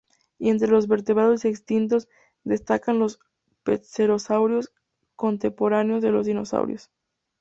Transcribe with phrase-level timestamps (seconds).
[0.39, 2.09] Y entre los vertebrados extintos,
[2.43, 3.19] destacan los
[3.61, 4.73] pterosaurios,
[5.15, 6.89] contemporáneos de los dinosaurios.